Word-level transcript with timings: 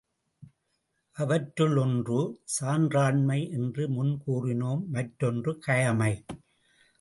அவற்றுள் 1.17 1.75
ஒன்று 1.75 2.41
சான்றாண்மை 2.59 3.51
என்று 3.51 3.89
முன் 3.89 4.21
கூறினோம் 4.27 4.83
மற்றொன்று 4.87 5.59
கயமை. 5.67 6.25